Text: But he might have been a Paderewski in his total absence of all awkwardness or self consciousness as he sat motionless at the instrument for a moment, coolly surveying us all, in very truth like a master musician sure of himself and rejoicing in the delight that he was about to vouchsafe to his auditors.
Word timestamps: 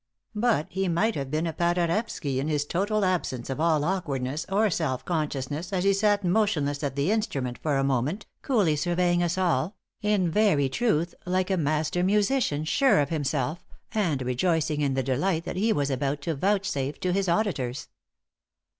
But 0.33 0.65
he 0.71 0.87
might 0.87 1.13
have 1.13 1.29
been 1.29 1.45
a 1.45 1.53
Paderewski 1.53 2.39
in 2.39 2.47
his 2.47 2.65
total 2.65 3.05
absence 3.05 3.51
of 3.51 3.59
all 3.59 3.83
awkwardness 3.83 4.47
or 4.49 4.67
self 4.71 5.05
consciousness 5.05 5.71
as 5.71 5.83
he 5.83 5.93
sat 5.93 6.23
motionless 6.23 6.81
at 6.83 6.95
the 6.95 7.11
instrument 7.11 7.59
for 7.59 7.77
a 7.77 7.83
moment, 7.83 8.25
coolly 8.41 8.75
surveying 8.75 9.21
us 9.21 9.37
all, 9.37 9.75
in 10.01 10.31
very 10.31 10.69
truth 10.69 11.13
like 11.27 11.51
a 11.51 11.55
master 11.57 12.03
musician 12.03 12.65
sure 12.65 12.99
of 12.99 13.09
himself 13.09 13.63
and 13.93 14.23
rejoicing 14.23 14.81
in 14.81 14.95
the 14.95 15.03
delight 15.03 15.43
that 15.43 15.55
he 15.55 15.71
was 15.71 15.91
about 15.91 16.19
to 16.21 16.33
vouchsafe 16.33 16.99
to 16.99 17.13
his 17.13 17.29
auditors. 17.29 17.87